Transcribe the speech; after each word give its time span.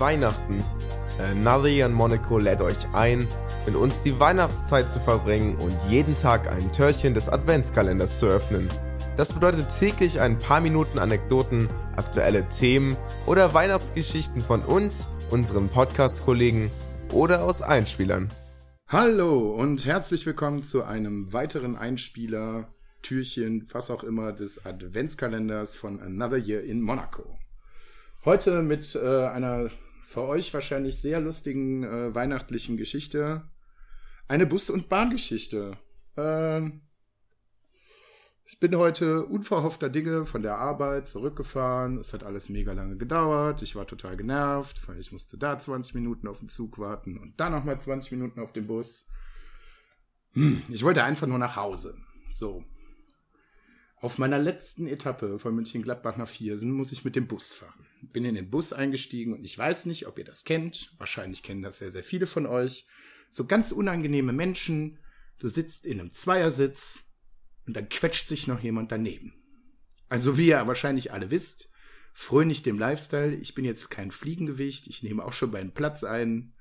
Weihnachten. 0.00 0.64
Another 1.18 1.68
Year 1.68 1.86
in 1.86 1.92
Monaco 1.92 2.38
lädt 2.38 2.62
euch 2.62 2.78
ein, 2.94 3.28
mit 3.66 3.74
uns 3.74 4.02
die 4.02 4.18
Weihnachtszeit 4.18 4.90
zu 4.90 4.98
verbringen 4.98 5.56
und 5.56 5.76
jeden 5.88 6.14
Tag 6.14 6.50
ein 6.50 6.72
Türchen 6.72 7.12
des 7.12 7.28
Adventskalenders 7.28 8.18
zu 8.18 8.26
öffnen. 8.26 8.68
Das 9.18 9.34
bedeutet 9.34 9.66
täglich 9.78 10.18
ein 10.18 10.38
paar 10.38 10.62
Minuten 10.62 10.98
Anekdoten, 10.98 11.68
aktuelle 11.96 12.48
Themen 12.48 12.96
oder 13.26 13.52
Weihnachtsgeschichten 13.52 14.40
von 14.40 14.62
uns, 14.62 15.08
unseren 15.30 15.68
Podcast-Kollegen 15.68 16.70
oder 17.12 17.44
aus 17.44 17.60
Einspielern. 17.60 18.30
Hallo 18.88 19.54
und 19.54 19.84
herzlich 19.84 20.24
willkommen 20.24 20.62
zu 20.62 20.82
einem 20.82 21.34
weiteren 21.34 21.76
Einspieler, 21.76 22.72
Türchen, 23.02 23.68
was 23.70 23.90
auch 23.90 24.02
immer, 24.02 24.32
des 24.32 24.64
Adventskalenders 24.64 25.76
von 25.76 26.00
Another 26.00 26.38
Year 26.38 26.64
in 26.64 26.80
Monaco. 26.80 27.38
Heute 28.24 28.62
mit 28.62 28.94
äh, 28.96 29.26
einer 29.26 29.70
für 30.10 30.22
euch 30.22 30.52
wahrscheinlich 30.52 31.00
sehr 31.00 31.20
lustigen 31.20 31.84
äh, 31.84 32.12
weihnachtlichen 32.12 32.76
Geschichte. 32.76 33.48
Eine 34.26 34.44
Bus- 34.44 34.68
und 34.68 34.88
Bahngeschichte. 34.88 35.78
Ähm, 36.16 36.80
ich 38.44 38.58
bin 38.58 38.76
heute 38.76 39.24
unverhoffter 39.24 39.88
Dinge 39.88 40.26
von 40.26 40.42
der 40.42 40.58
Arbeit 40.58 41.06
zurückgefahren. 41.06 41.96
Es 41.96 42.12
hat 42.12 42.24
alles 42.24 42.48
mega 42.48 42.72
lange 42.72 42.96
gedauert. 42.96 43.62
Ich 43.62 43.76
war 43.76 43.86
total 43.86 44.16
genervt, 44.16 44.88
weil 44.88 44.98
ich 44.98 45.12
musste 45.12 45.38
da 45.38 45.56
20 45.56 45.94
Minuten 45.94 46.26
auf 46.26 46.40
den 46.40 46.48
Zug 46.48 46.80
warten 46.80 47.16
und 47.16 47.38
dann 47.38 47.52
nochmal 47.52 47.80
20 47.80 48.10
Minuten 48.10 48.40
auf 48.40 48.52
den 48.52 48.66
Bus. 48.66 49.04
Hm, 50.32 50.64
ich 50.70 50.82
wollte 50.82 51.04
einfach 51.04 51.28
nur 51.28 51.38
nach 51.38 51.54
Hause. 51.54 51.96
So, 52.32 52.64
auf 53.94 54.18
meiner 54.18 54.40
letzten 54.40 54.88
Etappe 54.88 55.38
von 55.38 55.54
München-Gladbach 55.54 56.16
nach 56.16 56.28
Viersen 56.28 56.72
muss 56.72 56.90
ich 56.90 57.04
mit 57.04 57.14
dem 57.14 57.28
Bus 57.28 57.54
fahren. 57.54 57.86
Bin 58.12 58.24
in 58.24 58.34
den 58.34 58.50
Bus 58.50 58.72
eingestiegen 58.72 59.32
und 59.32 59.44
ich 59.44 59.56
weiß 59.56 59.86
nicht, 59.86 60.06
ob 60.06 60.18
ihr 60.18 60.24
das 60.24 60.44
kennt. 60.44 60.94
Wahrscheinlich 60.98 61.42
kennen 61.42 61.62
das 61.62 61.78
sehr, 61.78 61.90
sehr 61.90 62.04
viele 62.04 62.26
von 62.26 62.46
euch. 62.46 62.86
So 63.30 63.46
ganz 63.46 63.72
unangenehme 63.72 64.32
Menschen. 64.32 64.98
Du 65.38 65.48
sitzt 65.48 65.86
in 65.86 66.00
einem 66.00 66.12
Zweiersitz 66.12 67.04
und 67.66 67.76
dann 67.76 67.88
quetscht 67.88 68.28
sich 68.28 68.46
noch 68.46 68.60
jemand 68.60 68.90
daneben. 68.92 69.32
Also 70.08 70.36
wie 70.36 70.48
ihr 70.48 70.66
wahrscheinlich 70.66 71.12
alle 71.12 71.30
wisst, 71.30 71.70
fröhlich 72.12 72.62
dem 72.62 72.78
Lifestyle. 72.78 73.34
Ich 73.34 73.54
bin 73.54 73.64
jetzt 73.64 73.90
kein 73.90 74.10
Fliegengewicht. 74.10 74.88
Ich 74.88 75.02
nehme 75.02 75.24
auch 75.24 75.32
schon 75.32 75.52
meinen 75.52 75.72
Platz 75.72 76.02
ein. 76.02 76.52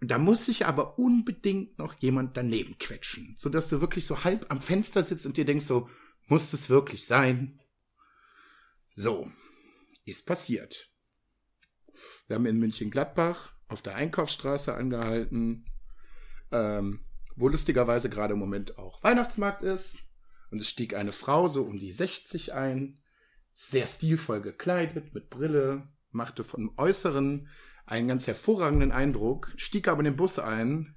Und 0.00 0.10
da 0.10 0.18
muss 0.18 0.46
sich 0.46 0.66
aber 0.66 0.98
unbedingt 0.98 1.78
noch 1.78 1.94
jemand 2.00 2.36
daneben 2.36 2.78
quetschen, 2.78 3.36
sodass 3.38 3.68
du 3.68 3.80
wirklich 3.80 4.06
so 4.06 4.24
halb 4.24 4.46
am 4.50 4.60
Fenster 4.60 5.02
sitzt 5.02 5.26
und 5.26 5.36
dir 5.36 5.44
denkst 5.44 5.66
so, 5.66 5.88
muss 6.26 6.52
es 6.52 6.70
wirklich 6.70 7.06
sein? 7.06 7.60
So, 8.94 9.30
ist 10.04 10.26
passiert. 10.26 10.91
Wir 12.26 12.36
haben 12.36 12.46
in 12.46 12.58
München-Gladbach 12.58 13.52
auf 13.68 13.82
der 13.82 13.94
Einkaufsstraße 13.94 14.74
angehalten, 14.74 15.66
ähm, 16.50 17.04
wo 17.36 17.48
lustigerweise 17.48 18.10
gerade 18.10 18.34
im 18.34 18.38
Moment 18.38 18.78
auch 18.78 19.02
Weihnachtsmarkt 19.02 19.62
ist. 19.62 20.04
Und 20.50 20.60
es 20.60 20.68
stieg 20.68 20.94
eine 20.94 21.12
Frau 21.12 21.48
so 21.48 21.62
um 21.62 21.78
die 21.78 21.92
60 21.92 22.52
ein, 22.52 23.02
sehr 23.54 23.86
stilvoll 23.86 24.42
gekleidet, 24.42 25.14
mit 25.14 25.30
Brille, 25.30 25.88
machte 26.10 26.44
vom 26.44 26.76
Äußeren 26.76 27.48
einen 27.86 28.08
ganz 28.08 28.26
hervorragenden 28.26 28.92
Eindruck, 28.92 29.52
stieg 29.56 29.88
aber 29.88 30.00
in 30.00 30.06
den 30.06 30.16
Bus 30.16 30.38
ein, 30.38 30.94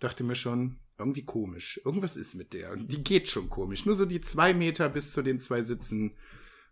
dachte 0.00 0.24
mir 0.24 0.34
schon, 0.34 0.80
irgendwie 0.98 1.24
komisch. 1.24 1.80
Irgendwas 1.84 2.16
ist 2.16 2.34
mit 2.34 2.52
der. 2.52 2.76
Die 2.76 3.04
geht 3.04 3.28
schon 3.28 3.48
komisch. 3.48 3.86
Nur 3.86 3.94
so 3.94 4.04
die 4.04 4.20
zwei 4.20 4.52
Meter 4.52 4.88
bis 4.88 5.12
zu 5.12 5.22
den 5.22 5.38
zwei 5.38 5.62
Sitzen 5.62 6.16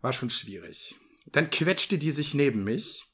war 0.00 0.12
schon 0.12 0.30
schwierig. 0.30 0.96
Dann 1.26 1.50
quetschte 1.50 1.98
die 1.98 2.10
sich 2.10 2.34
neben 2.34 2.64
mich, 2.64 3.04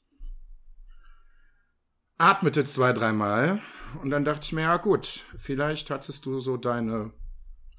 atmete 2.23 2.65
zwei, 2.65 2.93
dreimal 2.93 3.61
und 4.01 4.09
dann 4.09 4.25
dachte 4.25 4.45
ich 4.45 4.53
mir, 4.53 4.61
ja 4.61 4.77
gut, 4.77 5.25
vielleicht 5.35 5.89
hattest 5.89 6.25
du 6.25 6.39
so 6.39 6.57
deine 6.57 7.11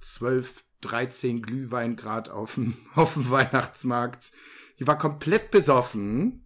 zwölf, 0.00 0.64
dreizehn 0.80 1.42
Glühweingrad 1.42 2.30
auf 2.30 2.54
dem, 2.54 2.76
auf 2.94 3.14
dem 3.14 3.30
Weihnachtsmarkt. 3.30 4.32
Die 4.78 4.86
war 4.86 4.98
komplett 4.98 5.50
besoffen, 5.50 6.44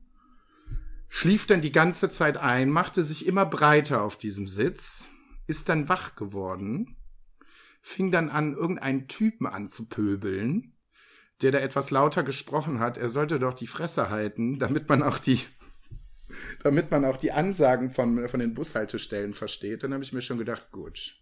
schlief 1.08 1.46
dann 1.46 1.62
die 1.62 1.72
ganze 1.72 2.10
Zeit 2.10 2.36
ein, 2.36 2.70
machte 2.70 3.02
sich 3.02 3.26
immer 3.26 3.46
breiter 3.46 4.02
auf 4.02 4.16
diesem 4.16 4.48
Sitz 4.48 5.08
ist 5.48 5.68
dann 5.70 5.88
wach 5.88 6.14
geworden, 6.14 6.96
fing 7.80 8.12
dann 8.12 8.28
an, 8.28 8.54
irgendeinen 8.54 9.08
Typen 9.08 9.46
anzupöbeln, 9.46 10.74
der 11.40 11.52
da 11.52 11.58
etwas 11.58 11.90
lauter 11.90 12.22
gesprochen 12.22 12.78
hat. 12.78 12.98
Er 12.98 13.08
sollte 13.08 13.40
doch 13.40 13.54
die 13.54 13.66
Fresse 13.66 14.10
halten, 14.10 14.58
damit 14.58 14.88
man 14.88 15.02
auch 15.02 15.18
die, 15.18 15.40
damit 16.62 16.90
man 16.90 17.04
auch 17.04 17.16
die 17.16 17.32
Ansagen 17.32 17.90
von, 17.90 18.28
von 18.28 18.40
den 18.40 18.54
Bushaltestellen 18.54 19.34
versteht. 19.34 19.82
Dann 19.82 19.92
habe 19.92 20.04
ich 20.04 20.12
mir 20.12 20.22
schon 20.22 20.38
gedacht, 20.38 20.70
gut, 20.72 21.16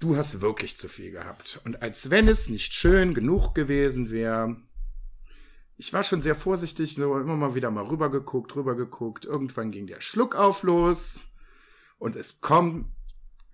du 0.00 0.16
hast 0.16 0.40
wirklich 0.40 0.76
zu 0.76 0.88
viel 0.88 1.10
gehabt. 1.10 1.60
Und 1.64 1.82
als 1.82 2.10
wenn 2.10 2.28
es 2.28 2.48
nicht 2.48 2.74
schön 2.74 3.14
genug 3.14 3.54
gewesen 3.54 4.10
wäre, 4.10 4.56
ich 5.76 5.92
war 5.92 6.04
schon 6.04 6.22
sehr 6.22 6.34
vorsichtig, 6.34 6.94
so 6.94 7.18
immer 7.18 7.36
mal 7.36 7.54
wieder 7.54 7.70
mal 7.70 7.84
rübergeguckt, 7.84 8.54
rübergeguckt. 8.54 9.24
Irgendwann 9.24 9.72
ging 9.72 9.86
der 9.86 10.00
Schluck 10.00 10.36
auf 10.36 10.62
los. 10.62 11.26
Und 11.98 12.16
es 12.16 12.40
kommt, 12.40 12.86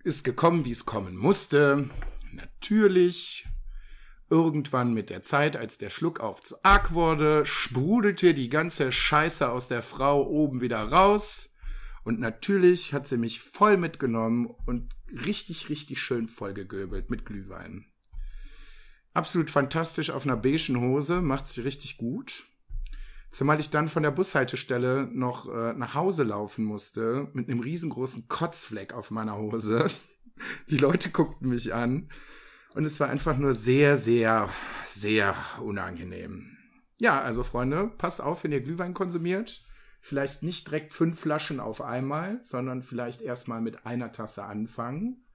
ist 0.03 0.23
gekommen, 0.23 0.65
wie 0.65 0.71
es 0.71 0.85
kommen 0.85 1.15
musste. 1.15 1.89
Natürlich, 2.31 3.47
irgendwann 4.31 4.93
mit 4.93 5.09
der 5.09 5.21
Zeit, 5.21 5.57
als 5.57 5.77
der 5.77 5.89
Schluck 5.89 6.21
auf 6.21 6.41
zu 6.41 6.55
arg 6.63 6.93
wurde, 6.93 7.45
sprudelte 7.45 8.33
die 8.33 8.49
ganze 8.49 8.91
Scheiße 8.91 9.47
aus 9.49 9.67
der 9.67 9.83
Frau 9.83 10.25
oben 10.25 10.61
wieder 10.61 10.81
raus. 10.81 11.53
Und 12.03 12.19
natürlich 12.19 12.93
hat 12.93 13.05
sie 13.05 13.17
mich 13.17 13.41
voll 13.41 13.77
mitgenommen 13.77 14.49
und 14.65 14.95
richtig, 15.11 15.69
richtig 15.69 16.01
schön 16.01 16.27
vollgegöbelt 16.27 17.11
mit 17.11 17.25
Glühwein. 17.25 17.85
Absolut 19.13 19.51
fantastisch 19.51 20.09
auf 20.09 20.25
einer 20.25 20.37
beigen 20.37 20.79
Hose, 20.79 21.21
macht 21.21 21.47
sie 21.47 21.61
richtig 21.61 21.97
gut. 21.97 22.45
Zumal 23.29 23.59
ich 23.59 23.69
dann 23.69 23.89
von 23.89 24.03
der 24.03 24.11
Bushaltestelle 24.11 25.09
noch 25.11 25.47
äh, 25.53 25.73
nach 25.73 25.93
Hause 25.93 26.23
laufen 26.23 26.65
musste 26.65 27.29
mit 27.33 27.49
einem 27.49 27.59
riesengroßen 27.59 28.27
Kotzfleck 28.29 28.93
auf 28.93 29.11
meiner 29.11 29.37
Hose. 29.37 29.89
Die 30.69 30.77
Leute 30.77 31.11
guckten 31.11 31.49
mich 31.49 31.73
an 31.73 32.09
und 32.73 32.85
es 32.85 32.99
war 32.99 33.09
einfach 33.09 33.37
nur 33.37 33.53
sehr, 33.53 33.97
sehr, 33.97 34.49
sehr 34.87 35.35
unangenehm. 35.61 36.57
Ja, 36.99 37.21
also 37.21 37.43
Freunde, 37.43 37.91
passt 37.97 38.21
auf, 38.21 38.43
wenn 38.43 38.51
ihr 38.51 38.61
Glühwein 38.61 38.93
konsumiert. 38.93 39.63
Vielleicht 39.99 40.43
nicht 40.43 40.67
direkt 40.67 40.93
fünf 40.93 41.19
Flaschen 41.19 41.59
auf 41.59 41.81
einmal, 41.81 42.41
sondern 42.41 42.81
vielleicht 42.81 43.21
erstmal 43.21 43.61
mit 43.61 43.85
einer 43.85 44.11
Tasse 44.11 44.43
anfangen. 44.45 45.25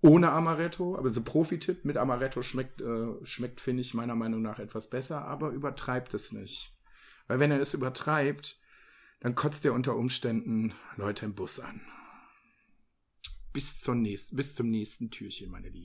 Ohne 0.00 0.30
Amaretto, 0.32 0.96
aber 0.96 1.12
so 1.12 1.22
Profi-Tipp 1.22 1.84
mit 1.84 1.96
Amaretto 1.96 2.42
schmeckt, 2.42 2.80
äh, 2.80 3.24
schmeckt, 3.24 3.60
finde 3.60 3.82
ich, 3.82 3.94
meiner 3.94 4.16
Meinung 4.16 4.42
nach 4.42 4.58
etwas 4.58 4.90
besser, 4.90 5.24
aber 5.24 5.50
übertreibt 5.50 6.12
es 6.14 6.32
nicht. 6.32 6.76
Weil 7.28 7.38
wenn 7.38 7.52
er 7.52 7.60
es 7.60 7.74
übertreibt, 7.74 8.60
dann 9.20 9.34
kotzt 9.34 9.64
er 9.64 9.74
unter 9.74 9.96
Umständen 9.96 10.74
Leute 10.96 11.26
im 11.26 11.34
Bus 11.34 11.60
an. 11.60 11.80
Bis 13.52 13.80
zum 13.80 14.02
nächsten, 14.02 14.34
bis 14.34 14.54
zum 14.54 14.70
nächsten 14.70 15.10
Türchen, 15.10 15.50
meine 15.50 15.68
Lieben. 15.68 15.82